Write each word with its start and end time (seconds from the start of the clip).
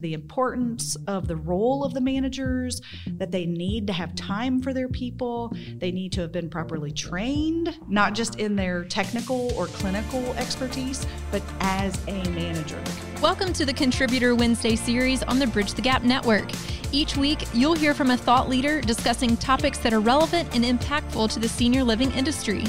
the 0.00 0.12
importance 0.12 0.94
of 1.06 1.26
the 1.26 1.36
role 1.36 1.82
of 1.82 1.94
the 1.94 2.00
managers, 2.02 2.82
that 3.12 3.30
they 3.30 3.46
need 3.46 3.86
to 3.86 3.94
have 3.94 4.14
time 4.14 4.60
for 4.60 4.74
their 4.74 4.88
people, 4.88 5.50
they 5.78 5.90
need 5.90 6.12
to 6.12 6.20
have 6.20 6.30
been 6.30 6.50
properly 6.50 6.92
trained, 6.92 7.78
not 7.88 8.14
just 8.14 8.38
in 8.38 8.56
their 8.56 8.84
technical 8.84 9.50
or 9.54 9.68
clinical 9.68 10.34
expertise, 10.34 11.06
but 11.30 11.42
as 11.60 11.98
a 12.08 12.22
manager. 12.32 12.78
Welcome 13.22 13.54
to 13.54 13.64
the 13.64 13.72
Contributor 13.72 14.34
Wednesday 14.34 14.76
series 14.76 15.22
on 15.22 15.38
the 15.38 15.46
Bridge 15.46 15.72
the 15.72 15.80
Gap 15.80 16.02
Network. 16.02 16.50
Each 16.92 17.16
week, 17.16 17.44
you'll 17.54 17.72
hear 17.72 17.94
from 17.94 18.10
a 18.10 18.18
thought 18.18 18.50
leader 18.50 18.82
discussing 18.82 19.34
topics 19.38 19.78
that 19.78 19.94
are 19.94 20.00
relevant 20.00 20.54
and 20.54 20.62
impactful 20.62 21.32
to 21.32 21.40
the 21.40 21.48
senior 21.48 21.82
living 21.82 22.12
industry. 22.12 22.64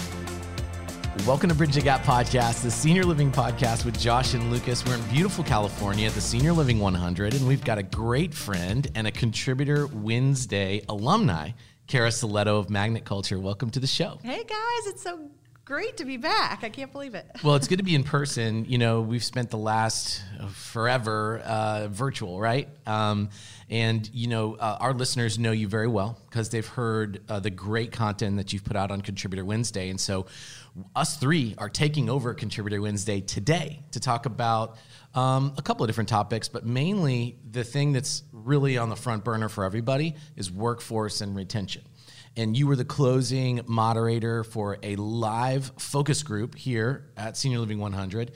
Welcome 1.25 1.49
to 1.49 1.55
Bridge 1.55 1.75
the 1.75 1.81
Gap 1.81 2.03
Podcast, 2.03 2.63
the 2.63 2.71
senior 2.71 3.03
living 3.03 3.31
podcast 3.31 3.83
with 3.83 3.99
Josh 3.99 4.33
and 4.33 4.49
Lucas. 4.49 4.85
We're 4.85 4.95
in 4.95 5.01
beautiful 5.09 5.43
California 5.43 6.07
at 6.07 6.13
the 6.13 6.21
Senior 6.21 6.53
Living 6.53 6.79
100, 6.79 7.33
and 7.33 7.45
we've 7.45 7.63
got 7.63 7.77
a 7.77 7.83
great 7.83 8.33
friend 8.33 8.89
and 8.95 9.07
a 9.07 9.11
contributor 9.11 9.87
Wednesday 9.87 10.83
alumni, 10.87 11.51
Cara 11.87 12.09
Silletto 12.09 12.59
of 12.59 12.69
Magnet 12.69 13.03
Culture. 13.03 13.39
Welcome 13.39 13.71
to 13.71 13.79
the 13.81 13.87
show. 13.87 14.19
Hey 14.23 14.43
guys, 14.43 14.87
it's 14.87 15.01
so 15.03 15.29
great 15.67 15.97
to 15.97 16.05
be 16.05 16.15
back. 16.15 16.63
I 16.63 16.69
can't 16.69 16.93
believe 16.93 17.13
it. 17.13 17.29
Well, 17.43 17.55
it's 17.55 17.67
good 17.67 17.79
to 17.79 17.83
be 17.83 17.93
in 17.93 18.05
person. 18.05 18.63
You 18.69 18.77
know, 18.77 19.01
we've 19.01 19.23
spent 19.23 19.49
the 19.49 19.57
last 19.57 20.23
uh, 20.39 20.47
forever 20.47 21.39
uh, 21.39 21.89
virtual, 21.89 22.39
right? 22.39 22.69
Um, 22.85 23.29
and, 23.69 24.09
you 24.13 24.27
know, 24.27 24.55
uh, 24.55 24.77
our 24.79 24.93
listeners 24.93 25.37
know 25.37 25.51
you 25.51 25.67
very 25.67 25.89
well 25.89 26.17
because 26.29 26.49
they've 26.51 26.65
heard 26.65 27.21
uh, 27.27 27.41
the 27.41 27.49
great 27.49 27.91
content 27.91 28.37
that 28.37 28.53
you've 28.53 28.63
put 28.63 28.77
out 28.77 28.91
on 28.91 29.01
Contributor 29.01 29.43
Wednesday. 29.43 29.89
And 29.89 29.99
so, 29.99 30.27
us 30.95 31.17
three 31.17 31.53
are 31.57 31.69
taking 31.69 32.09
over 32.09 32.33
Contributor 32.33 32.79
Wednesday 32.79 33.19
today 33.19 33.81
to 33.91 33.99
talk 33.99 34.25
about 34.25 34.77
um, 35.15 35.53
a 35.57 35.61
couple 35.61 35.83
of 35.83 35.89
different 35.89 36.07
topics, 36.07 36.47
but 36.47 36.65
mainly 36.65 37.39
the 37.51 37.65
thing 37.65 37.91
that's 37.91 38.23
really 38.31 38.77
on 38.77 38.89
the 38.89 38.95
front 38.95 39.25
burner 39.25 39.49
for 39.49 39.65
everybody 39.65 40.15
is 40.37 40.49
workforce 40.49 41.19
and 41.19 41.35
retention. 41.35 41.81
And 42.37 42.55
you 42.55 42.67
were 42.67 42.75
the 42.75 42.85
closing 42.85 43.61
moderator 43.65 44.43
for 44.43 44.77
a 44.83 44.95
live 44.95 45.71
focus 45.77 46.23
group 46.23 46.55
here 46.55 47.09
at 47.17 47.35
Senior 47.35 47.59
Living 47.59 47.79
100 47.79 48.31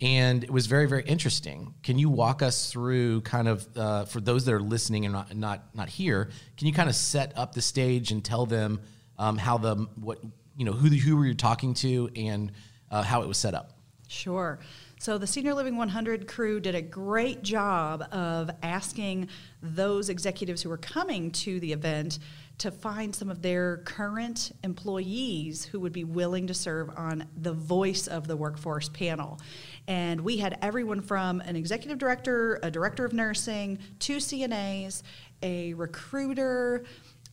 and 0.00 0.42
it 0.42 0.50
was 0.50 0.66
very 0.66 0.86
very 0.86 1.04
interesting 1.04 1.72
can 1.84 1.96
you 1.96 2.10
walk 2.10 2.42
us 2.42 2.72
through 2.72 3.20
kind 3.20 3.46
of 3.46 3.64
uh, 3.76 4.04
for 4.04 4.20
those 4.20 4.44
that 4.44 4.52
are 4.52 4.60
listening 4.60 5.04
and 5.04 5.14
not 5.14 5.36
not 5.36 5.72
not 5.72 5.88
here 5.88 6.30
can 6.56 6.66
you 6.66 6.72
kind 6.72 6.88
of 6.88 6.96
set 6.96 7.32
up 7.38 7.54
the 7.54 7.62
stage 7.62 8.10
and 8.10 8.24
tell 8.24 8.44
them 8.44 8.80
um, 9.18 9.38
how 9.38 9.56
the 9.56 9.76
what 9.94 10.18
you 10.56 10.64
know 10.64 10.72
who 10.72 10.88
who 10.88 11.16
were 11.16 11.26
you 11.26 11.34
talking 11.34 11.74
to 11.74 12.10
and 12.16 12.52
uh, 12.90 13.02
how 13.02 13.22
it 13.22 13.28
was 13.28 13.38
set 13.38 13.54
up. 13.54 13.72
Sure. 14.08 14.58
So 15.04 15.18
the 15.18 15.26
Senior 15.26 15.52
Living 15.52 15.76
100 15.76 16.26
crew 16.26 16.60
did 16.60 16.74
a 16.74 16.80
great 16.80 17.42
job 17.42 18.06
of 18.10 18.50
asking 18.62 19.28
those 19.62 20.08
executives 20.08 20.62
who 20.62 20.70
were 20.70 20.78
coming 20.78 21.30
to 21.32 21.60
the 21.60 21.74
event 21.74 22.20
to 22.56 22.70
find 22.70 23.14
some 23.14 23.28
of 23.28 23.42
their 23.42 23.82
current 23.84 24.52
employees 24.62 25.62
who 25.62 25.78
would 25.80 25.92
be 25.92 26.04
willing 26.04 26.46
to 26.46 26.54
serve 26.54 26.88
on 26.96 27.26
the 27.36 27.52
voice 27.52 28.06
of 28.06 28.26
the 28.26 28.34
workforce 28.34 28.88
panel. 28.88 29.38
And 29.86 30.22
we 30.22 30.38
had 30.38 30.56
everyone 30.62 31.02
from 31.02 31.42
an 31.42 31.54
executive 31.54 31.98
director, 31.98 32.58
a 32.62 32.70
director 32.70 33.04
of 33.04 33.12
nursing, 33.12 33.80
two 33.98 34.16
CNAs, 34.16 35.02
a 35.42 35.74
recruiter, 35.74 36.82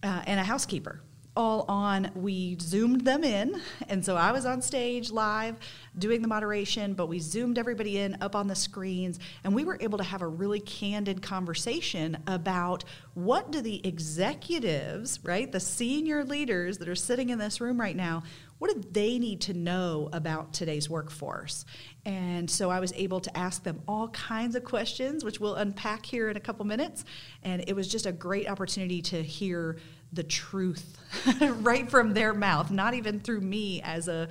uh, 0.04 0.24
and 0.28 0.42
a 0.42 0.44
housekeeper 0.44 1.00
all 1.36 1.66
on 1.68 2.12
we 2.16 2.58
zoomed 2.60 3.02
them 3.02 3.24
in. 3.24 3.62
And 3.88 4.04
so 4.06 4.16
i 4.16 4.32
was 4.32 4.46
on 4.46 4.62
stage 4.62 5.12
live 5.12 5.56
doing 5.98 6.22
the 6.22 6.28
moderation 6.28 6.94
but 6.94 7.08
we 7.08 7.20
zoomed 7.20 7.58
everybody 7.58 7.98
in 7.98 8.18
up 8.22 8.36
on 8.36 8.48
the 8.48 8.56
screens 8.56 9.20
and 9.44 9.54
we 9.54 9.64
were 9.64 9.78
able 9.82 9.98
to 9.98 10.04
have 10.04 10.22
a 10.22 10.28
really 10.28 10.60
candid 10.60 11.22
conversation 11.22 12.18
about 12.28 12.84
what 13.14 13.52
do 13.52 13.62
the 13.62 13.86
executives 13.86 15.20
right 15.24 15.52
the 15.52 15.60
senior 15.60 16.24
leaders 16.24 16.78
that 16.78 16.88
are 16.88 16.96
sitting 16.96 17.30
in 17.30 17.40
this 17.40 17.60
room 17.60 17.80
right 17.80 17.96
now 17.96 18.24
what 18.62 18.72
do 18.74 18.90
they 18.92 19.18
need 19.18 19.42
to 19.42 19.54
know 19.54 20.08
about 20.14 20.54
today's 20.54 20.88
workforce 20.88 21.66
and 22.06 22.50
so 22.50 22.72
I 22.72 22.80
was 22.80 22.94
able 22.94 23.20
to 23.22 23.38
ask 23.38 23.64
them 23.64 23.82
all 23.88 24.08
kinds 24.10 24.56
of 24.56 24.64
questions, 24.64 25.24
which 25.24 25.40
we'll 25.40 25.56
unpack 25.56 26.06
here 26.06 26.30
in 26.30 26.38
a 26.38 26.40
couple 26.40 26.66
minutes. 26.66 27.06
And 27.44 27.64
it 27.68 27.76
was 27.76 27.88
just 27.88 28.08
a 28.08 28.12
great 28.12 28.50
opportunity 28.50 29.02
to 29.04 29.22
hear 29.22 29.78
the 30.12 30.24
truth 30.24 30.98
right 31.42 31.90
from 31.90 32.14
their 32.14 32.34
mouth, 32.34 32.72
not 32.72 32.96
even 32.96 33.20
through 33.20 33.42
me 33.42 33.82
as 33.84 34.08
a 34.08 34.30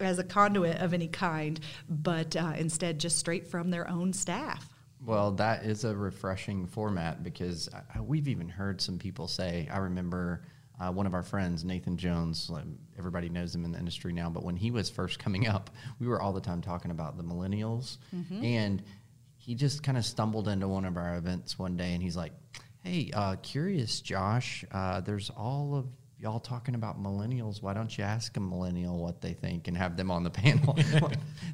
as 0.00 0.18
a 0.18 0.24
conduit 0.24 0.78
of 0.78 0.94
any 0.94 1.08
kind, 1.08 1.60
but 1.90 2.34
uh, 2.34 2.54
instead 2.56 2.98
just 2.98 3.18
straight 3.18 3.46
from 3.46 3.70
their 3.70 3.86
own 3.86 4.14
staff. 4.14 4.66
Well, 5.04 5.32
that 5.32 5.64
is 5.64 5.84
a 5.84 5.94
refreshing 5.94 6.66
format 6.66 7.22
because 7.22 7.68
I, 7.94 8.00
we've 8.00 8.26
even 8.26 8.48
heard 8.48 8.80
some 8.80 8.98
people 8.98 9.28
say. 9.28 9.68
I 9.70 9.76
remember 9.76 10.40
uh, 10.80 10.90
one 10.90 11.06
of 11.06 11.14
our 11.14 11.22
friends, 11.22 11.64
Nathan 11.64 11.96
Jones. 11.96 12.50
Everybody 12.98 13.28
knows 13.28 13.54
him 13.54 13.64
in 13.64 13.72
the 13.72 13.78
industry 13.78 14.12
now, 14.12 14.30
but 14.30 14.42
when 14.42 14.56
he 14.56 14.70
was 14.70 14.90
first 14.90 15.18
coming 15.18 15.46
up, 15.46 15.70
we 15.98 16.06
were 16.06 16.20
all 16.20 16.32
the 16.32 16.40
time 16.40 16.62
talking 16.62 16.90
about 16.90 17.16
the 17.16 17.22
millennials, 17.22 17.98
mm-hmm. 18.14 18.44
and 18.44 18.82
he 19.36 19.54
just 19.54 19.82
kind 19.82 19.96
of 19.96 20.04
stumbled 20.04 20.48
into 20.48 20.68
one 20.68 20.84
of 20.84 20.96
our 20.96 21.16
events 21.16 21.58
one 21.58 21.76
day, 21.76 21.92
and 21.92 22.02
he's 22.02 22.16
like 22.16 22.32
Hey, 22.82 23.10
uh, 23.12 23.36
curious, 23.42 24.00
Josh. 24.00 24.64
Uh, 24.72 25.02
there's 25.02 25.28
all 25.28 25.74
of 25.74 25.86
y'all 26.20 26.40
talking 26.40 26.74
about 26.74 27.02
millennials. 27.02 27.62
Why 27.62 27.72
don't 27.72 27.96
you 27.96 28.04
ask 28.04 28.36
a 28.36 28.40
millennial 28.40 28.98
what 28.98 29.22
they 29.22 29.32
think 29.32 29.68
and 29.68 29.76
have 29.76 29.96
them 29.96 30.10
on 30.10 30.22
the 30.22 30.30
panel? 30.42 30.78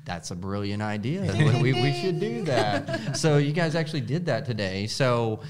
That's 0.04 0.32
a 0.32 0.34
brilliant 0.34 0.82
idea. 0.82 1.22
we, 1.62 1.72
we, 1.72 1.92
should 1.92 2.18
do 2.18 2.42
that. 2.42 3.16
so 3.16 3.38
you 3.38 3.52
guys 3.52 3.74
actually 3.74 4.00
did 4.00 4.26
that 4.26 4.44
today. 4.44 4.86
So 4.86 5.40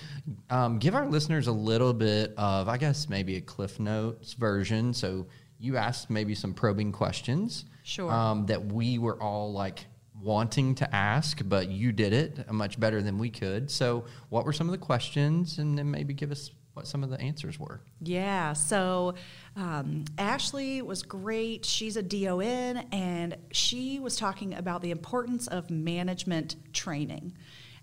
um, 0.51 0.79
give 0.79 0.95
our 0.95 1.07
listeners 1.07 1.47
a 1.47 1.53
little 1.53 1.95
bit 1.95 2.35
of, 2.37 2.69
I 2.69 2.77
guess, 2.77 3.09
maybe 3.09 3.37
a 3.37 3.41
Cliff 3.41 3.81
Notes 3.81 4.35
version. 4.35 4.93
So 4.93 5.27
you 5.59 5.77
asked 5.79 6.11
maybe 6.11 6.35
some 6.35 6.53
probing 6.53 6.93
questions. 6.93 7.65
Sure. 7.85 8.11
Um, 8.11 8.47
that 8.47 8.67
we 8.67 8.99
were 8.99 9.21
all 9.23 9.53
like 9.53 9.87
wanting 10.21 10.75
to 10.75 10.95
ask, 10.95 11.41
but 11.45 11.69
you 11.69 11.93
did 11.93 12.13
it 12.13 12.51
much 12.53 12.81
better 12.81 13.01
than 13.01 13.17
we 13.17 13.31
could. 13.31 13.71
So, 13.71 14.05
what 14.29 14.45
were 14.45 14.53
some 14.53 14.67
of 14.67 14.73
the 14.73 14.79
questions, 14.79 15.59
and 15.59 15.79
then 15.79 15.91
maybe 15.91 16.15
give 16.15 16.33
us 16.33 16.51
what 16.77 16.87
some 16.87 17.03
of 17.03 17.09
the 17.09 17.19
answers 17.21 17.59
were? 17.59 17.81
Yeah, 18.03 18.53
so 18.53 19.15
um, 19.57 20.05
Ashley 20.19 20.83
was 20.83 21.03
great. 21.03 21.65
She's 21.65 21.97
a 21.97 22.03
DON, 22.03 22.77
and 22.93 23.37
she 23.51 23.99
was 23.99 24.17
talking 24.17 24.53
about 24.53 24.83
the 24.83 24.91
importance 24.91 25.47
of 25.47 25.71
management 25.71 26.57
training 26.75 27.33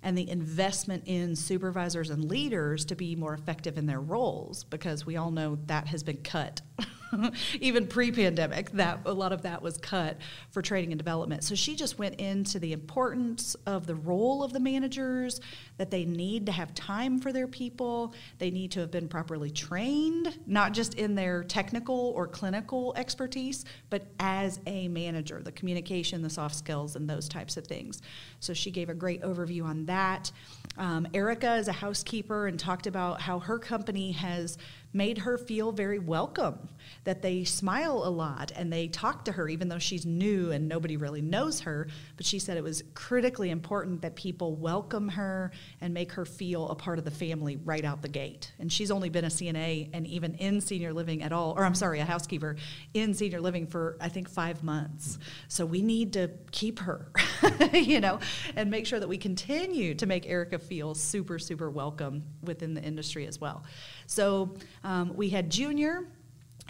and 0.03 0.15
the 0.15 0.29
investment 0.29 1.03
in 1.07 1.35
supervisors 1.35 2.11
and 2.11 2.25
leaders 2.25 2.85
to 2.85 2.95
be 2.95 3.15
more 3.15 3.33
effective 3.33 3.79
in 3.79 3.87
their 3.87 4.01
roles 4.01 4.63
because 4.65 5.07
we 5.07 5.17
all 5.17 5.31
know 5.31 5.57
that 5.65 5.87
has 5.87 6.03
been 6.03 6.17
cut 6.17 6.61
even 7.59 7.87
pre-pandemic 7.87 8.71
that 8.71 8.99
a 9.05 9.13
lot 9.13 9.31
of 9.31 9.41
that 9.43 9.61
was 9.61 9.77
cut 9.77 10.17
for 10.51 10.61
training 10.61 10.91
and 10.91 10.99
development. 10.99 11.43
So 11.43 11.55
she 11.55 11.75
just 11.75 11.99
went 11.99 12.15
into 12.19 12.59
the 12.59 12.73
importance 12.73 13.55
of 13.65 13.87
the 13.87 13.95
role 13.95 14.43
of 14.43 14.53
the 14.53 14.59
managers 14.59 15.39
that 15.77 15.91
they 15.91 16.05
need 16.05 16.45
to 16.45 16.51
have 16.51 16.73
time 16.73 17.19
for 17.19 17.31
their 17.31 17.47
people. 17.47 18.13
They 18.37 18.51
need 18.51 18.71
to 18.71 18.79
have 18.81 18.91
been 18.91 19.07
properly 19.07 19.51
trained 19.51 20.37
not 20.45 20.73
just 20.73 20.93
in 20.95 21.15
their 21.15 21.43
technical 21.43 22.13
or 22.15 22.27
clinical 22.27 22.93
expertise 22.95 23.65
but 23.89 24.03
as 24.19 24.59
a 24.65 24.87
manager 24.87 25.41
the 25.43 25.51
communication 25.51 26.21
the 26.21 26.29
soft 26.29 26.55
skills 26.55 26.95
and 26.95 27.09
those 27.09 27.27
types 27.27 27.57
of 27.57 27.65
things. 27.65 28.01
So 28.39 28.53
she 28.53 28.71
gave 28.71 28.89
a 28.89 28.93
great 28.93 29.21
overview 29.21 29.65
on 29.65 29.85
that. 29.85 30.31
Um, 30.77 31.07
erica 31.13 31.55
is 31.55 31.67
a 31.67 31.73
housekeeper 31.73 32.47
and 32.47 32.59
talked 32.59 32.87
about 32.87 33.21
how 33.21 33.39
her 33.39 33.59
company 33.59 34.11
has 34.13 34.57
made 34.93 35.17
her 35.17 35.37
feel 35.37 35.71
very 35.71 35.99
welcome, 35.99 36.69
that 37.03 37.21
they 37.21 37.43
smile 37.43 38.03
a 38.05 38.09
lot 38.09 38.51
and 38.55 38.71
they 38.71 38.87
talk 38.87 39.25
to 39.25 39.31
her, 39.31 39.49
even 39.49 39.67
though 39.67 39.79
she's 39.79 40.05
new 40.05 40.51
and 40.51 40.67
nobody 40.67 40.97
really 40.97 41.21
knows 41.21 41.61
her. 41.61 41.87
But 42.15 42.25
she 42.25 42.39
said 42.39 42.57
it 42.57 42.63
was 42.63 42.83
critically 42.93 43.49
important 43.49 44.01
that 44.03 44.15
people 44.15 44.55
welcome 44.55 45.09
her 45.09 45.51
and 45.81 45.93
make 45.93 46.11
her 46.13 46.25
feel 46.25 46.69
a 46.69 46.75
part 46.75 46.99
of 46.99 47.05
the 47.05 47.11
family 47.11 47.57
right 47.57 47.83
out 47.83 48.01
the 48.01 48.07
gate. 48.07 48.51
And 48.59 48.71
she's 48.71 48.91
only 48.91 49.09
been 49.09 49.25
a 49.25 49.29
CNA 49.29 49.89
and 49.93 50.05
even 50.07 50.35
in 50.35 50.61
senior 50.61 50.93
living 50.93 51.23
at 51.23 51.31
all, 51.31 51.53
or 51.57 51.65
I'm 51.65 51.75
sorry, 51.75 51.99
a 51.99 52.05
housekeeper 52.05 52.55
in 52.93 53.13
senior 53.13 53.41
living 53.41 53.67
for 53.67 53.97
I 53.99 54.09
think 54.09 54.29
five 54.29 54.63
months. 54.63 55.17
So 55.47 55.65
we 55.65 55.81
need 55.81 56.13
to 56.13 56.29
keep 56.51 56.79
her, 56.79 57.07
you 57.73 57.99
know, 57.99 58.19
and 58.55 58.69
make 58.69 58.85
sure 58.85 58.99
that 58.99 59.09
we 59.09 59.17
continue 59.17 59.95
to 59.95 60.05
make 60.05 60.27
Erica 60.27 60.59
feel 60.59 60.93
super, 60.93 61.39
super 61.39 61.69
welcome 61.69 62.23
within 62.43 62.73
the 62.73 62.81
industry 62.81 63.25
as 63.25 63.39
well. 63.39 63.63
So 64.05 64.55
um, 64.83 65.15
we 65.15 65.29
had 65.29 65.49
Junior 65.49 66.07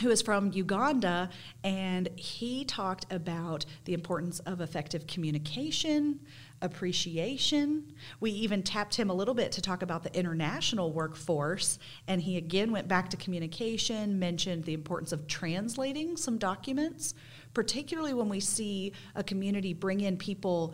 who 0.01 0.09
is 0.09 0.21
from 0.21 0.51
Uganda, 0.53 1.29
and 1.63 2.09
he 2.15 2.65
talked 2.65 3.05
about 3.11 3.65
the 3.85 3.93
importance 3.93 4.39
of 4.39 4.59
effective 4.59 5.05
communication, 5.05 6.19
appreciation. 6.61 7.93
We 8.19 8.31
even 8.31 8.63
tapped 8.63 8.95
him 8.95 9.09
a 9.09 9.13
little 9.13 9.35
bit 9.35 9.51
to 9.53 9.61
talk 9.61 9.83
about 9.83 10.03
the 10.03 10.15
international 10.17 10.91
workforce, 10.91 11.77
and 12.07 12.21
he 12.21 12.37
again 12.37 12.71
went 12.71 12.87
back 12.87 13.09
to 13.09 13.17
communication, 13.17 14.17
mentioned 14.17 14.63
the 14.63 14.73
importance 14.73 15.11
of 15.11 15.27
translating 15.27 16.17
some 16.17 16.37
documents, 16.37 17.13
particularly 17.53 18.13
when 18.13 18.29
we 18.29 18.39
see 18.39 18.93
a 19.15 19.23
community 19.23 19.73
bring 19.73 20.01
in 20.01 20.17
people 20.17 20.73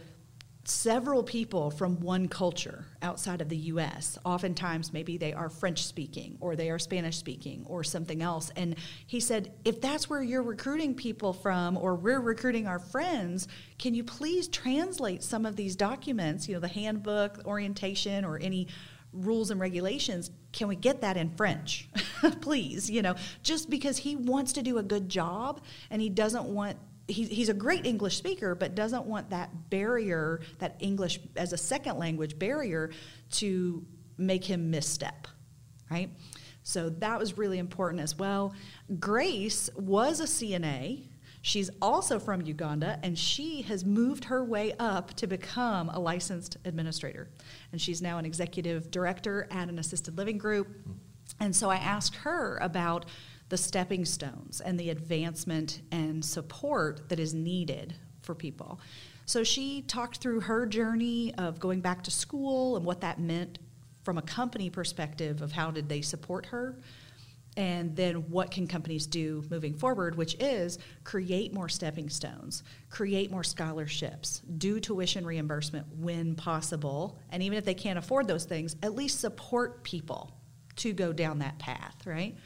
several 0.66 1.24
people 1.24 1.72
from 1.72 2.00
one 2.00 2.28
culture 2.28 2.86
outside 3.02 3.42
of 3.42 3.50
the 3.50 3.58
US. 3.58 4.18
Oftentimes, 4.26 4.94
maybe 4.94 5.18
they 5.18 5.34
are 5.34 5.50
French 5.50 5.86
speaking 5.86 6.38
or 6.42 6.56
they 6.56 6.70
are 6.70 6.78
Spanish 6.78 7.18
speaking 7.18 7.66
or 7.68 7.84
something 7.84 8.22
else. 8.22 8.52
And 8.56 8.76
he 9.08 9.20
said, 9.20 9.54
if 9.66 9.82
that's 9.82 10.10
where 10.10 10.22
you're 10.22 10.44
recruiting 10.44 10.94
people 10.94 11.34
from 11.34 11.78
or 11.78 11.96
we're 11.96 12.20
recruiting 12.20 12.68
our 12.68 12.80
friends, 12.80 13.48
can 13.78 13.94
you 13.94 14.04
please 14.04 14.48
translate 14.48 15.24
some 15.24 15.46
of 15.46 15.56
these 15.56 15.76
documents, 15.76 16.48
you 16.48 16.54
know, 16.54 16.60
the 16.60 16.68
handbook, 16.68 17.40
orientation, 17.46 18.26
or 18.26 18.38
any 18.38 18.68
rules 19.14 19.52
and 19.52 19.60
regulations? 19.60 20.30
Can 20.52 20.68
we 20.68 20.76
get 20.76 21.02
that 21.02 21.18
in 21.18 21.30
French? 21.32 21.90
please, 22.42 22.90
you 22.90 23.02
know, 23.02 23.16
just 23.44 23.70
because 23.70 23.98
he 23.98 24.16
wants 24.16 24.54
to 24.54 24.62
do 24.62 24.78
a 24.78 24.84
good 24.84 25.10
job 25.10 25.62
and 25.90 26.02
he 26.02 26.10
doesn't 26.10 26.46
want 26.46 26.78
he, 27.10 27.26
he's 27.26 27.50
a 27.50 27.54
great 27.54 27.86
English 27.86 28.18
speaker, 28.18 28.56
but 28.56 28.76
doesn't 28.76 29.06
want 29.06 29.30
that 29.32 29.70
barrier, 29.70 30.42
that 30.60 30.76
English 30.80 31.20
as 31.36 31.54
a 31.54 31.58
second 31.58 31.98
language 31.98 32.38
barrier, 32.38 32.92
to 33.32 33.86
make 34.18 34.44
him 34.44 34.70
misstep, 34.70 35.28
right? 35.90 36.10
So 36.64 36.90
that 36.90 37.18
was 37.18 37.38
really 37.38 37.58
important 37.58 38.02
as 38.02 38.18
well. 38.18 38.54
Grace 39.00 39.70
was 39.76 40.20
a 40.20 40.26
CNA. 40.26 41.08
She's 41.42 41.70
also 41.82 42.20
from 42.20 42.42
Uganda, 42.42 43.00
and 43.02 43.18
she 43.18 43.62
has 43.64 43.86
moved 43.86 44.26
her 44.26 44.44
way 44.44 44.74
up 44.78 45.14
to 45.16 45.26
become 45.26 45.90
a 45.90 46.00
licensed 46.00 46.58
administrator. 46.66 47.30
And 47.72 47.82
she's 47.82 48.02
now 48.02 48.18
an 48.18 48.26
executive 48.26 48.92
director 48.92 49.48
at 49.50 49.70
an 49.70 49.80
assisted 49.80 50.18
living 50.18 50.38
group. 50.38 50.68
And 51.40 51.56
so 51.56 51.70
I 51.70 51.78
asked 51.78 52.16
her 52.18 52.58
about 52.58 53.06
the 53.50 53.58
stepping 53.58 54.06
stones 54.06 54.62
and 54.62 54.80
the 54.80 54.90
advancement 54.90 55.82
and 55.92 56.24
support 56.24 57.10
that 57.10 57.20
is 57.20 57.34
needed 57.34 57.96
for 58.22 58.36
people. 58.36 58.80
So 59.26 59.44
she 59.44 59.82
talked 59.84 60.18
through 60.18 60.42
her 60.42 60.66
journey 60.66 61.34
of 61.36 61.60
going 61.60 61.82
back 61.82 62.04
to 62.04 62.12
school 62.12 62.78
and 62.78 62.86
what 62.86 63.02
that 63.02 63.20
meant 63.20 63.60
from 64.04 64.18
a 64.18 64.22
company 64.22 64.70
perspective 64.70 65.42
of 65.42 65.52
how 65.52 65.72
did 65.72 65.90
they 65.90 66.02
support 66.02 66.48
her 66.48 66.80
and 67.58 67.96
then 67.96 68.16
what 68.30 68.52
can 68.52 68.68
companies 68.68 69.06
do 69.06 69.44
moving 69.50 69.74
forward 69.74 70.16
which 70.16 70.36
is 70.40 70.78
create 71.04 71.54
more 71.54 71.68
stepping 71.68 72.10
stones 72.10 72.64
create 72.90 73.32
more 73.32 73.44
scholarships 73.44 74.42
do 74.58 74.80
tuition 74.80 75.26
reimbursement 75.26 75.86
when 75.98 76.36
possible 76.36 77.20
and 77.32 77.42
even 77.42 77.58
if 77.58 77.66
they 77.66 77.74
can't 77.74 78.00
afford 78.00 78.28
those 78.28 78.46
things 78.46 78.76
at 78.84 78.96
least 78.96 79.20
support 79.20 79.84
people 79.84 80.32
to 80.76 80.94
go 80.94 81.12
down 81.12 81.40
that 81.40 81.58
path 81.60 82.06
right 82.06 82.38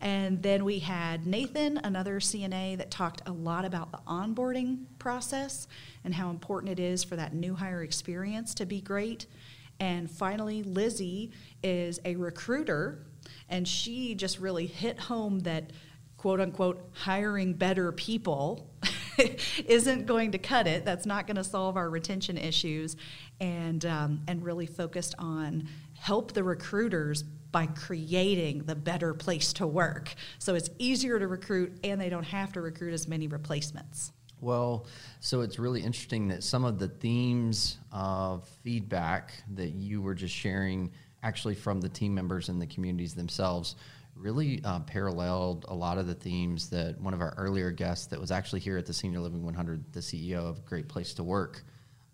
and 0.00 0.42
then 0.42 0.64
we 0.64 0.78
had 0.78 1.26
Nathan, 1.26 1.78
another 1.78 2.20
CNA, 2.20 2.78
that 2.78 2.90
talked 2.90 3.22
a 3.26 3.32
lot 3.32 3.64
about 3.64 3.90
the 3.90 3.98
onboarding 4.06 4.84
process 4.98 5.66
and 6.04 6.14
how 6.14 6.30
important 6.30 6.72
it 6.72 6.80
is 6.80 7.02
for 7.02 7.16
that 7.16 7.34
new 7.34 7.54
hire 7.54 7.82
experience 7.82 8.54
to 8.54 8.66
be 8.66 8.80
great. 8.80 9.26
And 9.80 10.10
finally, 10.10 10.62
Lizzie 10.62 11.32
is 11.62 12.00
a 12.04 12.14
recruiter, 12.16 13.06
and 13.48 13.66
she 13.66 14.14
just 14.14 14.38
really 14.38 14.66
hit 14.66 14.98
home 14.98 15.40
that 15.40 15.72
quote 16.16 16.40
unquote 16.40 16.90
hiring 16.92 17.54
better 17.54 17.92
people 17.92 18.68
isn't 19.66 20.06
going 20.06 20.32
to 20.32 20.38
cut 20.38 20.66
it. 20.66 20.84
That's 20.84 21.06
not 21.06 21.26
going 21.26 21.36
to 21.36 21.44
solve 21.44 21.76
our 21.76 21.90
retention 21.90 22.38
issues, 22.38 22.96
and 23.40 23.84
um, 23.84 24.20
and 24.28 24.44
really 24.44 24.66
focused 24.66 25.14
on 25.18 25.68
help 25.98 26.32
the 26.32 26.44
recruiters 26.44 27.24
by 27.50 27.66
creating 27.66 28.64
the 28.64 28.74
better 28.74 29.14
place 29.14 29.52
to 29.54 29.66
work. 29.66 30.14
So 30.38 30.54
it's 30.54 30.70
easier 30.78 31.18
to 31.18 31.26
recruit 31.26 31.78
and 31.82 32.00
they 32.00 32.08
don't 32.08 32.24
have 32.24 32.52
to 32.52 32.60
recruit 32.60 32.92
as 32.92 33.08
many 33.08 33.26
replacements. 33.26 34.12
Well, 34.40 34.86
so 35.20 35.40
it's 35.40 35.58
really 35.58 35.80
interesting 35.80 36.28
that 36.28 36.44
some 36.44 36.64
of 36.64 36.78
the 36.78 36.88
themes 36.88 37.78
of 37.92 38.46
feedback 38.62 39.32
that 39.54 39.70
you 39.70 40.00
were 40.00 40.14
just 40.14 40.34
sharing, 40.34 40.92
actually 41.22 41.56
from 41.56 41.80
the 41.80 41.88
team 41.88 42.14
members 42.14 42.48
and 42.48 42.62
the 42.62 42.66
communities 42.66 43.14
themselves, 43.14 43.74
really 44.14 44.60
uh, 44.64 44.80
paralleled 44.80 45.64
a 45.68 45.74
lot 45.74 45.98
of 45.98 46.06
the 46.06 46.14
themes 46.14 46.70
that 46.70 47.00
one 47.00 47.14
of 47.14 47.20
our 47.20 47.34
earlier 47.36 47.70
guests 47.70 48.06
that 48.06 48.20
was 48.20 48.30
actually 48.30 48.60
here 48.60 48.76
at 48.76 48.86
the 48.86 48.92
Senior 48.92 49.20
Living 49.20 49.44
100, 49.44 49.92
the 49.92 50.00
CEO 50.00 50.38
of 50.38 50.64
Great 50.64 50.88
Place 50.88 51.14
to 51.14 51.24
Work, 51.24 51.64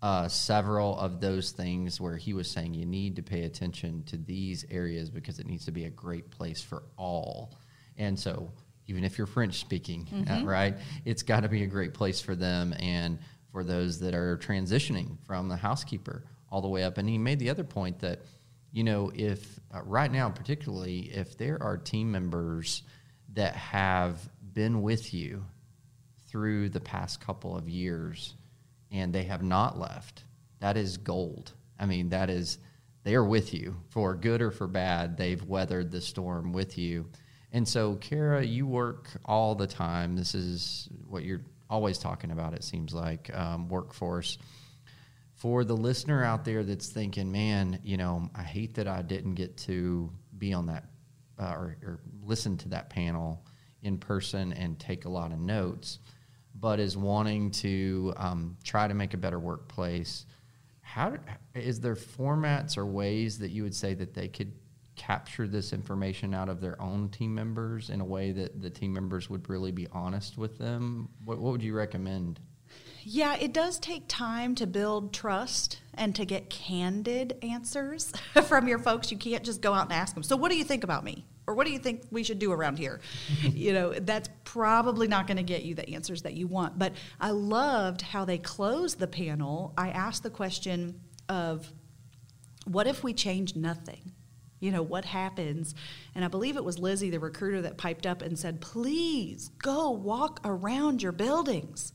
uh, 0.05 0.27
several 0.27 0.95
of 0.99 1.19
those 1.19 1.49
things 1.49 1.99
where 1.99 2.15
he 2.15 2.31
was 2.31 2.47
saying 2.47 2.75
you 2.75 2.85
need 2.85 3.15
to 3.15 3.23
pay 3.23 3.41
attention 3.41 4.03
to 4.03 4.15
these 4.17 4.63
areas 4.69 5.09
because 5.09 5.39
it 5.39 5.47
needs 5.47 5.65
to 5.65 5.71
be 5.71 5.85
a 5.85 5.89
great 5.89 6.29
place 6.29 6.61
for 6.61 6.83
all. 6.95 7.57
And 7.97 8.19
so, 8.19 8.51
even 8.85 9.03
if 9.03 9.17
you're 9.17 9.25
French 9.25 9.55
speaking, 9.55 10.05
mm-hmm. 10.13 10.31
uh, 10.31 10.47
right, 10.47 10.77
it's 11.05 11.23
got 11.23 11.39
to 11.39 11.49
be 11.49 11.63
a 11.63 11.65
great 11.65 11.95
place 11.95 12.21
for 12.21 12.35
them 12.35 12.75
and 12.77 13.17
for 13.51 13.63
those 13.63 13.99
that 14.01 14.13
are 14.13 14.37
transitioning 14.37 15.17
from 15.25 15.49
the 15.49 15.55
housekeeper 15.55 16.23
all 16.51 16.61
the 16.61 16.67
way 16.67 16.83
up. 16.83 16.99
And 16.99 17.09
he 17.09 17.17
made 17.17 17.39
the 17.39 17.49
other 17.49 17.63
point 17.63 17.97
that, 18.01 18.19
you 18.71 18.83
know, 18.83 19.11
if 19.15 19.59
uh, 19.73 19.81
right 19.85 20.11
now, 20.11 20.29
particularly, 20.29 21.09
if 21.15 21.35
there 21.35 21.57
are 21.63 21.77
team 21.77 22.11
members 22.11 22.83
that 23.33 23.55
have 23.55 24.19
been 24.53 24.83
with 24.83 25.15
you 25.15 25.43
through 26.27 26.69
the 26.69 26.79
past 26.79 27.25
couple 27.25 27.57
of 27.57 27.67
years, 27.67 28.35
and 28.95 29.13
they 29.13 29.23
have 29.23 29.43
not 29.43 29.77
left, 29.77 30.23
that 30.59 30.77
is 30.77 30.97
gold. 30.97 31.51
I 31.77 31.85
mean, 31.85 32.09
that 32.09 32.29
is, 32.29 32.57
they 33.03 33.13
are 33.15 33.23
with 33.25 33.53
you 33.53 33.75
for 33.89 34.15
good 34.15 34.41
or 34.41 34.51
for 34.51 34.67
bad. 34.67 35.17
They've 35.17 35.43
weathered 35.43 35.91
the 35.91 35.99
storm 35.99 36.53
with 36.53 36.77
you. 36.77 37.07
And 37.51 37.67
so, 37.67 37.95
Cara, 37.95 38.43
you 38.43 38.65
work 38.65 39.09
all 39.25 39.53
the 39.53 39.67
time. 39.67 40.15
This 40.15 40.33
is 40.33 40.87
what 41.07 41.23
you're 41.23 41.43
always 41.69 41.97
talking 41.97 42.31
about, 42.31 42.53
it 42.53 42.63
seems 42.63 42.93
like, 42.93 43.35
um, 43.35 43.67
workforce. 43.67 44.37
For 45.33 45.65
the 45.65 45.75
listener 45.75 46.23
out 46.23 46.45
there 46.45 46.63
that's 46.63 46.87
thinking, 46.87 47.29
man, 47.29 47.79
you 47.83 47.97
know, 47.97 48.29
I 48.33 48.43
hate 48.43 48.75
that 48.75 48.87
I 48.87 49.01
didn't 49.01 49.35
get 49.35 49.57
to 49.57 50.09
be 50.37 50.53
on 50.53 50.67
that 50.67 50.85
uh, 51.37 51.51
or, 51.51 51.77
or 51.83 51.99
listen 52.23 52.55
to 52.59 52.69
that 52.69 52.89
panel 52.89 53.45
in 53.83 53.97
person 53.97 54.53
and 54.53 54.79
take 54.79 55.03
a 55.03 55.09
lot 55.09 55.33
of 55.33 55.39
notes 55.39 55.99
but 56.59 56.79
is 56.79 56.95
wanting 56.95 57.51
to 57.51 58.13
um, 58.17 58.57
try 58.63 58.87
to 58.87 58.93
make 58.93 59.13
a 59.13 59.17
better 59.17 59.39
workplace. 59.39 60.25
How 60.81 61.17
is 61.53 61.79
there 61.79 61.95
formats 61.95 62.77
or 62.77 62.85
ways 62.85 63.39
that 63.39 63.51
you 63.51 63.63
would 63.63 63.75
say 63.75 63.93
that 63.95 64.13
they 64.13 64.27
could 64.27 64.53
capture 64.95 65.47
this 65.47 65.73
information 65.73 66.33
out 66.33 66.47
of 66.47 66.61
their 66.61 66.81
own 66.81 67.09
team 67.09 67.35
members 67.35 67.89
in 67.89 67.99
a 67.99 68.05
way 68.05 68.31
that 68.31 68.61
the 68.61 68.69
team 68.69 68.93
members 68.93 69.29
would 69.29 69.49
really 69.49 69.71
be 69.71 69.87
honest 69.91 70.37
with 70.37 70.57
them? 70.57 71.09
What, 71.25 71.39
what 71.39 71.51
would 71.51 71.63
you 71.63 71.75
recommend? 71.75 72.39
Yeah, 73.03 73.35
it 73.35 73.53
does 73.53 73.77
take 73.77 74.05
time 74.07 74.55
to 74.55 74.65
build 74.65 75.13
trust 75.13 75.79
and 75.93 76.15
to 76.15 76.25
get 76.25 76.49
candid 76.49 77.37
answers 77.43 78.11
from 78.47 78.67
your 78.67 78.79
folks. 78.79 79.11
You 79.11 79.17
can't 79.17 79.43
just 79.43 79.61
go 79.61 79.73
out 79.73 79.85
and 79.85 79.93
ask 79.93 80.13
them, 80.13 80.23
So, 80.23 80.35
what 80.35 80.49
do 80.49 80.57
you 80.57 80.63
think 80.63 80.83
about 80.83 81.03
me? 81.03 81.25
Or 81.47 81.53
what 81.53 81.67
do 81.67 81.73
you 81.73 81.79
think 81.79 82.03
we 82.11 82.23
should 82.23 82.39
do 82.39 82.51
around 82.51 82.77
here? 82.77 82.99
you 83.41 83.73
know, 83.73 83.93
that's 83.93 84.29
probably 84.43 85.07
not 85.07 85.27
going 85.27 85.37
to 85.37 85.43
get 85.43 85.63
you 85.63 85.75
the 85.75 85.89
answers 85.91 86.23
that 86.23 86.33
you 86.33 86.47
want. 86.47 86.77
But 86.77 86.93
I 87.19 87.31
loved 87.31 88.01
how 88.01 88.25
they 88.25 88.37
closed 88.37 88.99
the 88.99 89.07
panel. 89.07 89.73
I 89.77 89.89
asked 89.89 90.23
the 90.23 90.29
question 90.29 91.01
of 91.29 91.71
what 92.65 92.87
if 92.87 93.03
we 93.03 93.13
change 93.13 93.55
nothing? 93.55 94.11
You 94.59 94.71
know, 94.71 94.81
what 94.81 95.05
happens? 95.05 95.75
And 96.15 96.25
I 96.25 96.27
believe 96.27 96.57
it 96.57 96.63
was 96.63 96.79
Lizzie, 96.79 97.09
the 97.09 97.19
recruiter, 97.19 97.61
that 97.61 97.77
piped 97.77 98.07
up 98.07 98.21
and 98.21 98.39
said, 98.39 98.61
please 98.61 99.49
go 99.59 99.91
walk 99.91 100.39
around 100.43 101.03
your 101.03 101.11
buildings. 101.11 101.93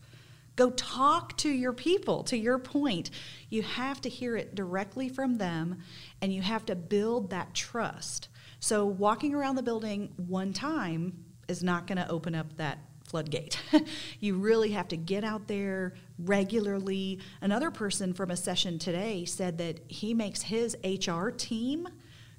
Go 0.57 0.71
talk 0.71 1.37
to 1.38 1.49
your 1.49 1.73
people, 1.73 2.23
to 2.25 2.37
your 2.37 2.59
point. 2.59 3.11
You 3.49 3.62
have 3.62 4.00
to 4.02 4.09
hear 4.09 4.37
it 4.37 4.54
directly 4.54 5.09
from 5.09 5.38
them, 5.38 5.78
and 6.21 6.33
you 6.33 6.42
have 6.42 6.66
to 6.66 6.76
build 6.76 7.30
that 7.30 7.54
trust. 7.54 8.28
So 8.61 8.85
walking 8.85 9.35
around 9.35 9.57
the 9.57 9.62
building 9.62 10.12
one 10.17 10.52
time 10.52 11.25
is 11.49 11.62
not 11.62 11.87
going 11.87 11.99
to 11.99 12.09
open 12.09 12.35
up 12.35 12.57
that 12.59 12.79
floodgate. 13.05 13.59
you 14.21 14.37
really 14.37 14.71
have 14.71 14.87
to 14.88 14.97
get 14.97 15.25
out 15.25 15.49
there 15.49 15.95
regularly. 16.19 17.19
Another 17.40 17.71
person 17.71 18.14
from 18.14 18.31
a 18.31 18.37
session 18.37 18.79
today 18.79 19.25
said 19.25 19.59
that 19.59 19.81
he 19.88 20.14
makes 20.14 20.43
his 20.43 20.76
HR 20.85 21.31
team 21.31 21.88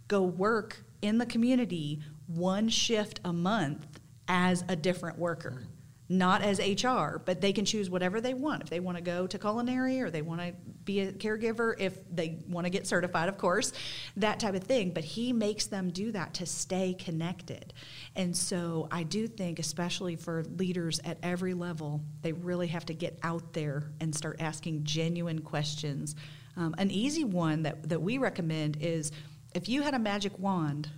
go 0.07 0.21
work 0.21 0.85
in 1.01 1.17
the 1.17 1.25
community 1.25 1.99
one 2.27 2.69
shift 2.69 3.19
a 3.25 3.33
month 3.33 3.99
as 4.27 4.63
a 4.69 4.75
different 4.75 5.17
worker 5.17 5.63
not 6.11 6.41
as 6.41 6.59
HR, 6.59 7.21
but 7.23 7.39
they 7.39 7.53
can 7.53 7.63
choose 7.63 7.89
whatever 7.89 8.19
they 8.19 8.33
want. 8.33 8.61
If 8.61 8.69
they 8.69 8.81
want 8.81 8.97
to 8.97 9.03
go 9.03 9.27
to 9.27 9.39
culinary 9.39 10.01
or 10.01 10.09
they 10.09 10.21
want 10.21 10.41
to 10.41 10.53
be 10.83 10.99
a 10.99 11.11
caregiver, 11.13 11.73
if 11.79 11.97
they 12.13 12.39
want 12.47 12.65
to 12.65 12.69
get 12.69 12.85
certified, 12.85 13.29
of 13.29 13.37
course, 13.37 13.71
that 14.17 14.39
type 14.39 14.53
of 14.53 14.63
thing. 14.63 14.91
But 14.91 15.05
he 15.05 15.31
makes 15.31 15.67
them 15.67 15.89
do 15.89 16.11
that 16.11 16.33
to 16.35 16.45
stay 16.45 16.93
connected. 16.93 17.73
And 18.15 18.35
so 18.35 18.89
I 18.91 19.03
do 19.03 19.25
think, 19.25 19.57
especially 19.57 20.17
for 20.17 20.43
leaders 20.57 20.99
at 21.05 21.17
every 21.23 21.53
level, 21.53 22.01
they 22.21 22.33
really 22.33 22.67
have 22.67 22.85
to 22.87 22.93
get 22.93 23.17
out 23.23 23.53
there 23.53 23.91
and 24.01 24.13
start 24.13 24.41
asking 24.41 24.83
genuine 24.83 25.39
questions. 25.39 26.15
Um, 26.57 26.75
an 26.77 26.91
easy 26.91 27.23
one 27.23 27.63
that, 27.63 27.87
that 27.87 28.01
we 28.01 28.17
recommend 28.17 28.77
is 28.81 29.13
if 29.55 29.69
you 29.69 29.81
had 29.81 29.93
a 29.93 29.99
magic 29.99 30.37
wand, 30.37 30.89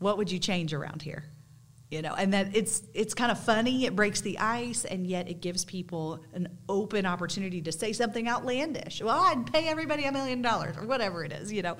what 0.00 0.18
would 0.18 0.30
you 0.30 0.40
change 0.40 0.74
around 0.74 1.02
here? 1.02 1.24
You 1.94 2.02
know, 2.02 2.12
and 2.12 2.34
that 2.34 2.56
it's 2.56 2.82
it's 2.92 3.14
kind 3.14 3.30
of 3.30 3.38
funny. 3.38 3.86
It 3.86 3.94
breaks 3.94 4.20
the 4.20 4.40
ice, 4.40 4.84
and 4.84 5.06
yet 5.06 5.28
it 5.28 5.40
gives 5.40 5.64
people 5.64 6.20
an 6.32 6.48
open 6.68 7.06
opportunity 7.06 7.62
to 7.62 7.70
say 7.70 7.92
something 7.92 8.28
outlandish. 8.28 9.00
Well, 9.00 9.20
I'd 9.20 9.52
pay 9.52 9.68
everybody 9.68 10.04
a 10.04 10.10
million 10.10 10.42
dollars 10.42 10.76
or 10.76 10.86
whatever 10.86 11.24
it 11.24 11.32
is, 11.32 11.52
you 11.52 11.62
know. 11.62 11.76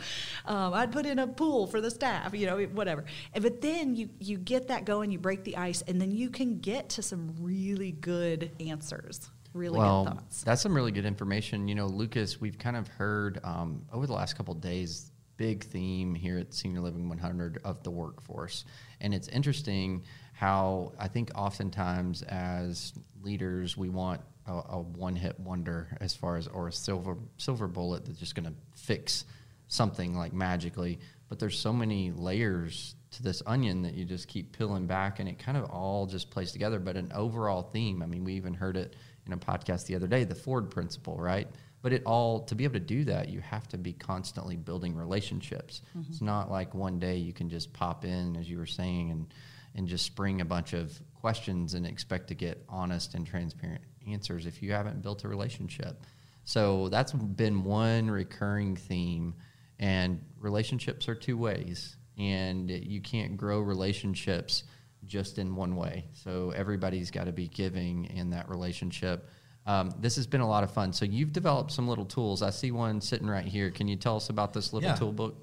Um, 0.47 0.73
I'd 0.73 0.93
put 0.93 1.05
in 1.05 1.19
a 1.19 1.27
pool 1.27 1.67
for 1.67 1.81
the 1.81 1.91
staff, 1.91 2.33
you 2.33 2.47
know, 2.47 2.63
whatever. 2.67 3.05
And, 3.33 3.43
but 3.43 3.61
then 3.61 3.97
you 3.97 4.09
you 4.21 4.39
get 4.39 4.69
that 4.69 4.85
going, 4.85 5.11
you 5.11 5.19
break 5.19 5.43
the 5.43 5.57
ice, 5.57 5.83
and 5.83 6.01
then 6.01 6.13
you 6.13 6.31
can 6.31 6.61
get 6.61 6.91
to 6.91 7.03
some 7.03 7.35
really 7.41 7.91
good 7.91 8.53
answers 8.61 9.31
really 9.53 9.79
well, 9.79 10.05
good 10.05 10.15
thoughts. 10.15 10.43
That's 10.43 10.63
some 10.63 10.75
really 10.75 10.93
good 10.93 11.07
information. 11.07 11.67
You 11.69 11.75
know, 11.75 11.87
Lucas, 11.87 12.41
we've 12.41 12.59
kind 12.59 12.77
of 12.77 12.89
heard 12.89 13.41
um, 13.43 13.83
over 13.93 14.07
the 14.07 14.13
last 14.13 14.37
couple 14.37 14.55
days 14.55 15.13
big 15.37 15.65
theme 15.65 16.15
here 16.15 16.39
at 16.39 16.55
Senior 16.55 16.81
Living 16.81 17.09
100 17.09 17.61
of 17.65 17.83
the 17.83 17.91
workforce. 17.91 18.65
And 19.01 19.15
it's 19.15 19.29
interesting 19.29 20.05
how 20.33 20.93
I 20.99 21.09
think 21.09 21.31
oftentimes 21.35 22.23
as 22.23 22.93
leaders, 23.23 23.77
we 23.77 23.89
want 23.89 24.21
a, 24.47 24.53
a 24.53 24.81
one 24.81 25.17
hit 25.17 25.39
wonder 25.41 25.97
as 26.01 26.15
far 26.15 26.37
as, 26.37 26.47
or 26.49 26.69
a 26.69 26.73
silver, 26.73 27.17
silver 27.37 27.67
bullet 27.67 28.05
that's 28.05 28.19
just 28.19 28.35
going 28.35 28.47
to 28.47 28.55
fix 28.75 29.25
something 29.69 30.17
like 30.17 30.33
magically. 30.33 30.99
But 31.29 31.39
there's 31.39 31.59
so 31.59 31.73
many 31.73 32.13
layers 32.13 32.95
to 33.13 33.23
this 33.23 33.43
onion 33.47 33.83
that 33.83 33.95
you 33.95 34.05
just 34.05 34.29
keep 34.29 34.57
peeling 34.57 34.87
back 34.87 35.21
and 35.21 35.29
it 35.29 35.39
kind 35.39 35.57
of 35.57 35.71
all 35.71 36.07
just 36.07 36.31
plays 36.31 36.53
together. 36.53 36.79
But 36.79 36.97
an 36.97 37.13
overall 37.15 37.63
theme, 37.63 38.03
I 38.03 38.07
mean, 38.07 38.25
we 38.25 38.35
even 38.35 38.55
heard 38.55 38.77
it 38.77 38.95
in 39.27 39.33
a 39.33 39.37
podcast 39.37 39.87
the 39.87 39.95
other 39.95 40.07
day, 40.07 40.25
the 40.25 40.35
Ford 40.35 40.71
principle, 40.71 41.17
right? 41.17 41.49
But 41.85 41.93
it 41.93 42.03
all 42.07 42.41
to 42.45 42.55
be 42.55 42.65
able 42.65 42.75
to 42.75 42.81
do 42.81 43.05
that, 43.05 43.29
you 43.29 43.41
have 43.41 43.69
to 43.69 43.77
be 43.77 43.93
constantly 43.93 44.57
building 44.57 44.97
relationships. 44.97 45.83
Mm-hmm. 45.91 46.11
It's 46.11 46.23
not 46.23 46.51
like 46.51 46.75
one 46.75 46.99
day 46.99 47.19
you 47.19 47.35
can 47.35 47.51
just 47.51 47.75
pop 47.75 48.07
in, 48.07 48.37
as 48.37 48.49
you 48.49 48.57
were 48.57 48.65
saying, 48.65 49.11
and 49.11 49.27
and 49.75 49.87
just 49.87 50.07
spring 50.07 50.41
a 50.41 50.47
bunch 50.47 50.73
of 50.73 50.99
questions 51.15 51.75
and 51.75 51.85
expect 51.85 52.29
to 52.29 52.35
get 52.35 52.65
honest 52.71 53.15
and 53.15 53.27
transparent 53.27 53.83
answers 54.09 54.47
if 54.47 54.63
you 54.63 54.73
haven't 54.73 55.03
built 55.03 55.25
a 55.25 55.29
relationship. 55.29 56.07
So 56.45 56.89
that's 56.89 57.13
been 57.13 57.65
one 57.65 58.11
recurring 58.11 58.77
theme, 58.77 59.35
and 59.79 60.23
relationships 60.41 61.07
are 61.07 61.15
two 61.15 61.37
ways, 61.37 61.99
and 62.17 62.71
you 62.71 63.03
can't 63.03 63.37
grow 63.37 63.61
relationships 63.61 64.65
just 65.05 65.37
in 65.37 65.55
one 65.55 65.77
way. 65.77 66.07
So 66.15 66.51
everybody's 66.57 67.11
got 67.11 67.25
to 67.25 67.33
be 67.33 67.49
giving 67.49 68.07
in 68.07 68.31
that 68.31 68.49
relationship. 68.49 69.29
Um, 69.67 69.95
this 69.99 70.17
has 70.17 70.27
been 70.27 70.41
a 70.41 70.49
lot 70.49 70.63
of 70.65 70.71
fun. 70.71 70.93
So 70.93 71.05
you've 71.05 71.33
developed 71.33 71.73
some 71.73 71.89
little 71.89 72.05
tools. 72.05 72.43
I 72.43 72.51
see 72.51 72.71
one 72.71 73.01
sitting 73.01 73.27
right 73.27 73.47
here. 73.47 73.71
Can 73.71 73.89
you 73.89 73.97
tell 73.97 74.17
us 74.17 74.29
about 74.29 74.53
this 74.53 74.73
little 74.73 74.91
yeah. 74.91 74.95
tool 74.95 75.13
book? 75.13 75.37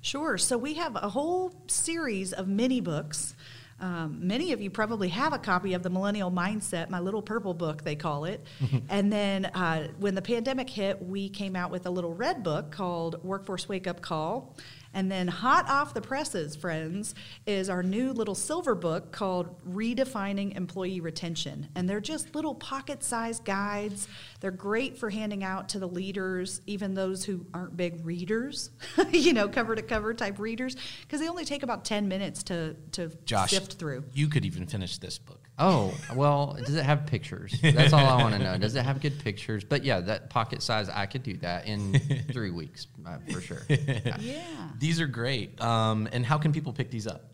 Sure. 0.00 0.36
So 0.36 0.58
we 0.58 0.74
have 0.74 0.96
a 0.96 1.08
whole 1.08 1.54
series 1.66 2.32
of 2.32 2.48
mini 2.48 2.80
books. 2.80 3.34
Um, 3.80 4.26
many 4.26 4.52
of 4.52 4.60
you 4.60 4.70
probably 4.70 5.08
have 5.08 5.32
a 5.32 5.38
copy 5.38 5.74
of 5.74 5.82
the 5.82 5.90
Millennial 5.90 6.30
Mindset, 6.30 6.90
my 6.90 7.00
little 7.00 7.22
purple 7.22 7.54
book, 7.54 7.82
they 7.82 7.96
call 7.96 8.24
it. 8.24 8.44
and 8.88 9.12
then 9.12 9.46
uh, 9.46 9.88
when 9.98 10.14
the 10.14 10.22
pandemic 10.22 10.70
hit, 10.70 11.02
we 11.02 11.28
came 11.28 11.56
out 11.56 11.70
with 11.70 11.86
a 11.86 11.90
little 11.90 12.14
red 12.14 12.42
book 12.42 12.70
called 12.70 13.22
Workforce 13.24 13.68
Wake 13.68 13.86
Up 13.86 14.00
Call. 14.00 14.54
And 14.94 15.10
then, 15.10 15.28
hot 15.28 15.68
off 15.68 15.92
the 15.92 16.00
presses, 16.00 16.54
friends, 16.56 17.14
is 17.46 17.68
our 17.68 17.82
new 17.82 18.12
little 18.12 18.34
silver 18.34 18.74
book 18.74 19.12
called 19.12 19.60
Redefining 19.68 20.56
Employee 20.56 21.00
Retention. 21.00 21.68
And 21.74 21.88
they're 21.88 22.00
just 22.00 22.34
little 22.34 22.54
pocket 22.54 23.02
sized 23.02 23.44
guides. 23.44 24.08
They're 24.40 24.50
great 24.50 24.96
for 24.96 25.10
handing 25.10 25.42
out 25.42 25.68
to 25.70 25.78
the 25.78 25.88
leaders, 25.88 26.60
even 26.66 26.94
those 26.94 27.24
who 27.24 27.44
aren't 27.52 27.76
big 27.76 28.04
readers, 28.06 28.70
you 29.10 29.32
know, 29.32 29.48
cover 29.48 29.74
to 29.74 29.82
cover 29.82 30.14
type 30.14 30.38
readers, 30.38 30.76
because 31.02 31.20
they 31.20 31.28
only 31.28 31.44
take 31.44 31.62
about 31.62 31.84
10 31.84 32.08
minutes 32.08 32.44
to, 32.44 32.76
to 32.92 33.10
Josh, 33.24 33.50
sift 33.50 33.74
through. 33.74 34.04
You 34.14 34.28
could 34.28 34.44
even 34.44 34.66
finish 34.66 34.98
this 34.98 35.18
book. 35.18 35.44
Oh, 35.56 35.94
well, 36.14 36.56
does 36.64 36.74
it 36.74 36.84
have 36.84 37.06
pictures? 37.06 37.56
That's 37.62 37.92
all 37.92 38.04
I 38.04 38.20
want 38.20 38.34
to 38.34 38.42
know. 38.42 38.58
Does 38.58 38.74
it 38.74 38.84
have 38.84 39.00
good 39.00 39.20
pictures? 39.20 39.62
But 39.62 39.84
yeah, 39.84 40.00
that 40.00 40.28
pocket 40.28 40.62
size, 40.62 40.88
I 40.88 41.06
could 41.06 41.22
do 41.22 41.36
that 41.38 41.66
in 41.66 41.98
three 42.32 42.50
weeks 42.50 42.88
uh, 43.06 43.18
for 43.30 43.40
sure. 43.40 43.62
Yeah. 44.04 44.16
yeah. 44.20 44.68
These 44.84 45.00
are 45.00 45.06
great. 45.06 45.58
Um, 45.62 46.06
and 46.12 46.26
how 46.26 46.36
can 46.36 46.52
people 46.52 46.70
pick 46.70 46.90
these 46.90 47.06
up? 47.06 47.24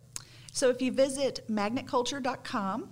So 0.53 0.69
if 0.69 0.81
you 0.81 0.93
visit 0.93 1.45
magnetculture.com, 1.51 2.89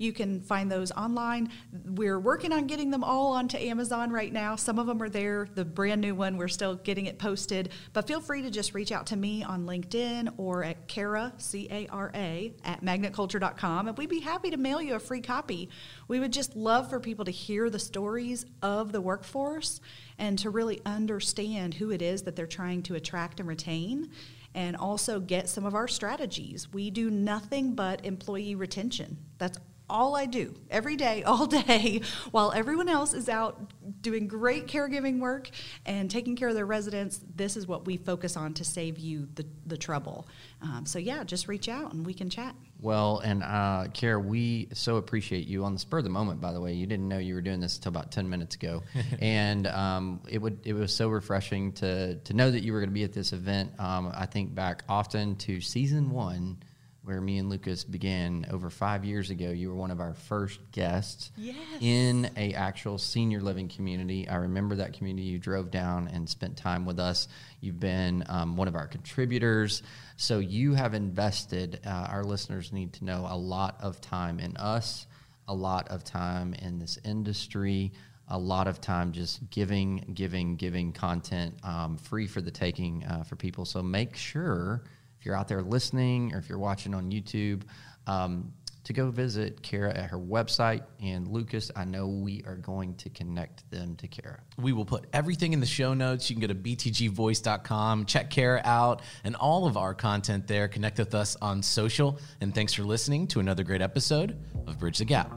you 0.00 0.14
can 0.14 0.40
find 0.40 0.72
those 0.72 0.90
online. 0.92 1.50
We're 1.84 2.18
working 2.18 2.52
on 2.52 2.66
getting 2.66 2.90
them 2.90 3.04
all 3.04 3.32
onto 3.34 3.58
Amazon 3.58 4.10
right 4.10 4.32
now. 4.32 4.56
Some 4.56 4.78
of 4.78 4.86
them 4.86 5.02
are 5.02 5.10
there. 5.10 5.46
The 5.54 5.64
brand 5.64 6.00
new 6.00 6.14
one, 6.14 6.38
we're 6.38 6.48
still 6.48 6.76
getting 6.76 7.04
it 7.04 7.18
posted. 7.18 7.68
But 7.92 8.06
feel 8.06 8.22
free 8.22 8.40
to 8.40 8.50
just 8.50 8.72
reach 8.72 8.92
out 8.92 9.06
to 9.08 9.16
me 9.16 9.44
on 9.44 9.66
LinkedIn 9.66 10.32
or 10.38 10.64
at 10.64 10.88
Cara, 10.88 11.34
C 11.36 11.68
A 11.70 11.86
R 11.88 12.10
A, 12.14 12.54
at 12.64 12.82
magnetculture.com. 12.82 13.88
And 13.88 13.98
we'd 13.98 14.08
be 14.08 14.20
happy 14.20 14.48
to 14.50 14.56
mail 14.56 14.80
you 14.80 14.94
a 14.94 14.98
free 14.98 15.20
copy. 15.20 15.68
We 16.08 16.18
would 16.18 16.32
just 16.32 16.56
love 16.56 16.88
for 16.88 16.98
people 16.98 17.26
to 17.26 17.30
hear 17.30 17.68
the 17.68 17.78
stories 17.78 18.46
of 18.62 18.92
the 18.92 19.02
workforce 19.02 19.82
and 20.18 20.38
to 20.38 20.48
really 20.48 20.80
understand 20.86 21.74
who 21.74 21.90
it 21.90 22.00
is 22.00 22.22
that 22.22 22.36
they're 22.36 22.46
trying 22.46 22.82
to 22.84 22.94
attract 22.94 23.38
and 23.38 23.48
retain 23.48 24.10
and 24.54 24.76
also 24.76 25.20
get 25.20 25.48
some 25.48 25.64
of 25.64 25.74
our 25.74 25.86
strategies. 25.86 26.72
We 26.72 26.90
do 26.90 27.10
nothing 27.10 27.74
but 27.74 28.04
employee 28.04 28.54
retention. 28.54 29.18
That's 29.38 29.58
all 29.90 30.16
I 30.16 30.26
do 30.26 30.54
every 30.70 30.96
day, 30.96 31.22
all 31.26 31.46
day, 31.46 32.02
while 32.30 32.52
everyone 32.52 32.88
else 32.88 33.12
is 33.12 33.28
out 33.28 33.72
doing 34.00 34.26
great 34.26 34.66
caregiving 34.66 35.18
work 35.18 35.50
and 35.84 36.10
taking 36.10 36.36
care 36.36 36.48
of 36.48 36.54
their 36.54 36.66
residents. 36.66 37.20
This 37.34 37.56
is 37.56 37.66
what 37.66 37.86
we 37.86 37.96
focus 37.96 38.36
on 38.36 38.54
to 38.54 38.64
save 38.64 38.98
you 38.98 39.28
the, 39.34 39.44
the 39.66 39.76
trouble. 39.76 40.26
Um, 40.62 40.86
so, 40.86 40.98
yeah, 40.98 41.24
just 41.24 41.48
reach 41.48 41.68
out 41.68 41.92
and 41.92 42.06
we 42.06 42.14
can 42.14 42.30
chat. 42.30 42.54
Well, 42.82 43.18
and 43.18 43.42
uh, 43.42 43.88
Cara, 43.92 44.18
we 44.18 44.68
so 44.72 44.96
appreciate 44.96 45.46
you 45.46 45.64
on 45.64 45.74
the 45.74 45.78
spur 45.78 45.98
of 45.98 46.04
the 46.04 46.10
moment. 46.10 46.40
By 46.40 46.52
the 46.52 46.60
way, 46.60 46.72
you 46.72 46.86
didn't 46.86 47.08
know 47.08 47.18
you 47.18 47.34
were 47.34 47.42
doing 47.42 47.60
this 47.60 47.76
until 47.76 47.90
about 47.90 48.10
ten 48.10 48.28
minutes 48.28 48.54
ago, 48.54 48.82
and 49.20 49.66
um, 49.66 50.20
it 50.28 50.38
would 50.38 50.60
it 50.64 50.72
was 50.72 50.94
so 50.94 51.08
refreshing 51.08 51.72
to 51.72 52.16
to 52.16 52.32
know 52.32 52.50
that 52.50 52.60
you 52.60 52.72
were 52.72 52.78
going 52.80 52.88
to 52.88 52.94
be 52.94 53.04
at 53.04 53.12
this 53.12 53.34
event. 53.34 53.78
Um, 53.78 54.12
I 54.14 54.24
think 54.24 54.54
back 54.54 54.84
often 54.88 55.36
to 55.36 55.60
season 55.60 56.10
one 56.10 56.56
where 57.02 57.20
me 57.20 57.38
and 57.38 57.48
Lucas 57.48 57.82
began 57.82 58.46
over 58.50 58.68
five 58.68 59.04
years 59.04 59.30
ago. 59.30 59.50
You 59.50 59.70
were 59.70 59.74
one 59.74 59.90
of 59.90 60.00
our 60.00 60.12
first 60.12 60.60
guests 60.70 61.30
yes. 61.36 61.56
in 61.80 62.30
a 62.36 62.52
actual 62.52 62.98
senior 62.98 63.40
living 63.40 63.68
community. 63.68 64.28
I 64.28 64.36
remember 64.36 64.76
that 64.76 64.92
community. 64.92 65.26
You 65.26 65.38
drove 65.38 65.70
down 65.70 66.08
and 66.08 66.28
spent 66.28 66.56
time 66.58 66.84
with 66.84 67.00
us. 67.00 67.28
You've 67.60 67.80
been 67.80 68.24
um, 68.28 68.56
one 68.56 68.68
of 68.68 68.74
our 68.74 68.86
contributors. 68.86 69.82
So 70.16 70.40
you 70.40 70.74
have 70.74 70.92
invested. 70.92 71.80
Uh, 71.86 72.08
our 72.10 72.22
listeners 72.22 72.70
need 72.72 72.92
to 72.94 73.04
know 73.04 73.26
a 73.28 73.36
lot 73.36 73.78
of 73.80 74.02
time 74.02 74.38
in 74.38 74.56
us, 74.58 75.06
a 75.48 75.54
lot 75.54 75.88
of 75.88 76.04
time 76.04 76.52
in 76.54 76.78
this 76.78 76.98
industry. 77.04 77.92
A 78.32 78.38
lot 78.38 78.68
of 78.68 78.80
time 78.80 79.10
just 79.10 79.50
giving, 79.50 80.12
giving, 80.14 80.54
giving 80.54 80.92
content 80.92 81.54
um, 81.64 81.96
free 81.96 82.28
for 82.28 82.40
the 82.40 82.50
taking 82.50 83.04
uh, 83.04 83.24
for 83.24 83.34
people. 83.34 83.64
So 83.64 83.82
make 83.82 84.14
sure 84.14 84.84
if 85.20 85.26
you're 85.26 85.36
out 85.36 85.48
there 85.48 85.62
listening 85.62 86.34
or 86.34 86.38
if 86.38 86.48
you're 86.48 86.58
watching 86.58 86.94
on 86.94 87.10
YouTube, 87.10 87.62
um, 88.06 88.52
to 88.84 88.94
go 88.94 89.10
visit 89.10 89.62
Cara 89.62 89.94
at 89.94 90.10
her 90.10 90.18
website. 90.18 90.82
And 91.02 91.28
Lucas, 91.28 91.70
I 91.76 91.84
know 91.84 92.08
we 92.08 92.42
are 92.46 92.56
going 92.56 92.94
to 92.96 93.10
connect 93.10 93.70
them 93.70 93.94
to 93.96 94.08
Cara. 94.08 94.40
We 94.58 94.72
will 94.72 94.86
put 94.86 95.04
everything 95.12 95.52
in 95.52 95.60
the 95.60 95.66
show 95.66 95.92
notes. 95.92 96.30
You 96.30 96.36
can 96.36 96.40
go 96.40 96.46
to 96.46 96.54
btgvoice.com, 96.54 98.06
check 98.06 98.30
Cara 98.30 98.62
out, 98.64 99.02
and 99.22 99.36
all 99.36 99.66
of 99.66 99.76
our 99.76 99.94
content 99.94 100.46
there. 100.46 100.66
Connect 100.66 100.98
with 100.98 101.14
us 101.14 101.36
on 101.42 101.62
social. 101.62 102.18
And 102.40 102.54
thanks 102.54 102.72
for 102.72 102.82
listening 102.82 103.26
to 103.28 103.40
another 103.40 103.62
great 103.62 103.82
episode 103.82 104.42
of 104.66 104.78
Bridge 104.78 104.98
the 104.98 105.04
Gap. 105.04 105.30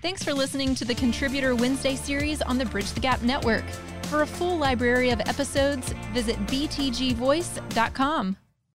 Thanks 0.00 0.22
for 0.22 0.32
listening 0.32 0.76
to 0.76 0.84
the 0.84 0.94
Contributor 0.94 1.56
Wednesday 1.56 1.96
series 1.96 2.40
on 2.40 2.56
the 2.56 2.66
Bridge 2.66 2.92
the 2.92 3.00
Gap 3.00 3.22
Network. 3.22 3.64
For 4.04 4.22
a 4.22 4.26
full 4.26 4.56
library 4.56 5.10
of 5.10 5.20
episodes, 5.20 5.92
visit 6.14 6.36
btgvoice.com. 6.46 8.36